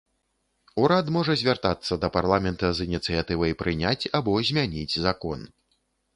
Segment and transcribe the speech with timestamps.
[0.83, 5.39] Урад можа звяртацца да парламента з ініцыятывай прыняць або змяніць закон.